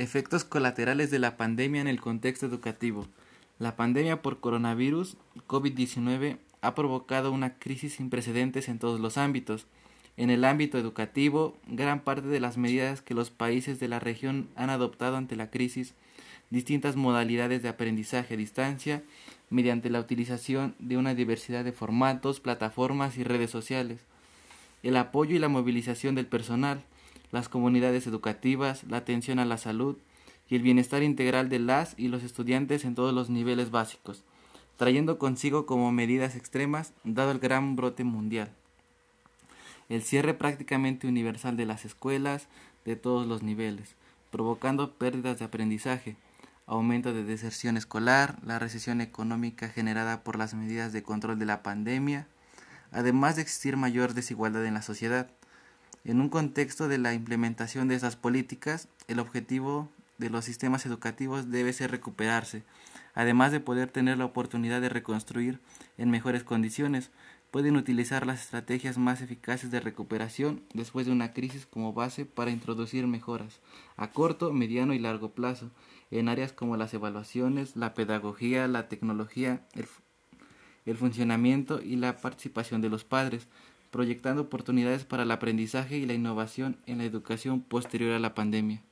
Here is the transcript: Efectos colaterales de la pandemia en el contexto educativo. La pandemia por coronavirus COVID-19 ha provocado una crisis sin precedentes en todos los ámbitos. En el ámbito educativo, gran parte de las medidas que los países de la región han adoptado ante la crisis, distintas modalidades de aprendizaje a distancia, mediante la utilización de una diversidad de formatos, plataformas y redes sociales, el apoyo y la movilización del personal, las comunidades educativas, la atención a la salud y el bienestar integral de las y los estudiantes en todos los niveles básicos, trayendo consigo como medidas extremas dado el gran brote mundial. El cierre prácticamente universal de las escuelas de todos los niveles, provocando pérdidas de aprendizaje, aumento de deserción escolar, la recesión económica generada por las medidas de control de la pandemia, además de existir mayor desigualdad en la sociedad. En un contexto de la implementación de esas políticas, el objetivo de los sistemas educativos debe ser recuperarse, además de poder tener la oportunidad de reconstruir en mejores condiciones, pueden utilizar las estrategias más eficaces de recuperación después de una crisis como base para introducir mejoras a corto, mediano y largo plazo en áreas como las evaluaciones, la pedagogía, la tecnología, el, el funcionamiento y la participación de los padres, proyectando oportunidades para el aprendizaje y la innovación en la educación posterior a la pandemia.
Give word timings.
Efectos 0.00 0.44
colaterales 0.44 1.10
de 1.10 1.18
la 1.18 1.36
pandemia 1.36 1.82
en 1.82 1.86
el 1.86 2.00
contexto 2.00 2.46
educativo. 2.46 3.06
La 3.58 3.76
pandemia 3.76 4.22
por 4.22 4.40
coronavirus 4.40 5.18
COVID-19 5.46 6.38
ha 6.62 6.74
provocado 6.74 7.30
una 7.30 7.58
crisis 7.58 7.96
sin 7.96 8.08
precedentes 8.08 8.70
en 8.70 8.78
todos 8.78 8.98
los 8.98 9.18
ámbitos. 9.18 9.66
En 10.16 10.30
el 10.30 10.46
ámbito 10.46 10.78
educativo, 10.78 11.54
gran 11.66 12.00
parte 12.00 12.28
de 12.28 12.40
las 12.40 12.56
medidas 12.56 13.02
que 13.02 13.12
los 13.12 13.28
países 13.28 13.78
de 13.78 13.88
la 13.88 13.98
región 13.98 14.48
han 14.56 14.70
adoptado 14.70 15.18
ante 15.18 15.36
la 15.36 15.50
crisis, 15.50 15.92
distintas 16.48 16.96
modalidades 16.96 17.62
de 17.62 17.68
aprendizaje 17.68 18.32
a 18.32 18.38
distancia, 18.38 19.02
mediante 19.50 19.90
la 19.90 20.00
utilización 20.00 20.76
de 20.78 20.96
una 20.96 21.14
diversidad 21.14 21.62
de 21.62 21.72
formatos, 21.72 22.40
plataformas 22.40 23.18
y 23.18 23.22
redes 23.22 23.50
sociales, 23.50 24.00
el 24.82 24.96
apoyo 24.96 25.36
y 25.36 25.38
la 25.38 25.48
movilización 25.48 26.14
del 26.14 26.24
personal, 26.24 26.86
las 27.32 27.48
comunidades 27.48 28.06
educativas, 28.06 28.84
la 28.84 28.98
atención 28.98 29.38
a 29.38 29.44
la 29.44 29.58
salud 29.58 29.96
y 30.48 30.56
el 30.56 30.62
bienestar 30.62 31.02
integral 31.02 31.48
de 31.48 31.58
las 31.58 31.94
y 31.96 32.08
los 32.08 32.22
estudiantes 32.22 32.84
en 32.84 32.94
todos 32.94 33.14
los 33.14 33.30
niveles 33.30 33.70
básicos, 33.70 34.24
trayendo 34.76 35.18
consigo 35.18 35.66
como 35.66 35.92
medidas 35.92 36.36
extremas 36.36 36.92
dado 37.04 37.30
el 37.30 37.38
gran 37.38 37.76
brote 37.76 38.04
mundial. 38.04 38.50
El 39.88 40.02
cierre 40.02 40.34
prácticamente 40.34 41.06
universal 41.06 41.56
de 41.56 41.66
las 41.66 41.84
escuelas 41.84 42.48
de 42.84 42.96
todos 42.96 43.26
los 43.26 43.42
niveles, 43.42 43.94
provocando 44.30 44.94
pérdidas 44.94 45.38
de 45.38 45.44
aprendizaje, 45.44 46.16
aumento 46.66 47.12
de 47.12 47.24
deserción 47.24 47.76
escolar, 47.76 48.38
la 48.44 48.58
recesión 48.58 49.00
económica 49.00 49.68
generada 49.68 50.22
por 50.22 50.38
las 50.38 50.54
medidas 50.54 50.92
de 50.92 51.02
control 51.02 51.38
de 51.38 51.46
la 51.46 51.62
pandemia, 51.62 52.28
además 52.92 53.36
de 53.36 53.42
existir 53.42 53.76
mayor 53.76 54.14
desigualdad 54.14 54.64
en 54.64 54.74
la 54.74 54.82
sociedad. 54.82 55.30
En 56.04 56.20
un 56.20 56.30
contexto 56.30 56.88
de 56.88 56.96
la 56.96 57.12
implementación 57.12 57.88
de 57.88 57.94
esas 57.94 58.16
políticas, 58.16 58.88
el 59.06 59.18
objetivo 59.18 59.90
de 60.16 60.30
los 60.30 60.46
sistemas 60.46 60.86
educativos 60.86 61.50
debe 61.50 61.74
ser 61.74 61.90
recuperarse, 61.90 62.62
además 63.14 63.52
de 63.52 63.60
poder 63.60 63.90
tener 63.90 64.16
la 64.16 64.24
oportunidad 64.24 64.80
de 64.80 64.88
reconstruir 64.88 65.60
en 65.98 66.10
mejores 66.10 66.42
condiciones, 66.42 67.10
pueden 67.50 67.76
utilizar 67.76 68.26
las 68.26 68.42
estrategias 68.42 68.96
más 68.96 69.20
eficaces 69.20 69.70
de 69.70 69.80
recuperación 69.80 70.62
después 70.72 71.04
de 71.04 71.12
una 71.12 71.32
crisis 71.32 71.66
como 71.66 71.92
base 71.92 72.24
para 72.24 72.50
introducir 72.50 73.06
mejoras 73.06 73.60
a 73.96 74.10
corto, 74.10 74.52
mediano 74.52 74.94
y 74.94 74.98
largo 74.98 75.32
plazo 75.32 75.70
en 76.10 76.28
áreas 76.28 76.52
como 76.52 76.76
las 76.76 76.94
evaluaciones, 76.94 77.76
la 77.76 77.92
pedagogía, 77.92 78.68
la 78.68 78.88
tecnología, 78.88 79.66
el, 79.74 79.86
el 80.86 80.96
funcionamiento 80.96 81.82
y 81.82 81.96
la 81.96 82.16
participación 82.16 82.80
de 82.80 82.88
los 82.88 83.04
padres, 83.04 83.48
proyectando 83.90 84.42
oportunidades 84.42 85.04
para 85.04 85.24
el 85.24 85.30
aprendizaje 85.30 85.98
y 85.98 86.06
la 86.06 86.14
innovación 86.14 86.78
en 86.86 86.98
la 86.98 87.04
educación 87.04 87.60
posterior 87.60 88.12
a 88.12 88.18
la 88.18 88.34
pandemia. 88.34 88.82